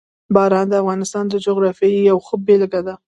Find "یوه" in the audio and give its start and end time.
2.09-2.23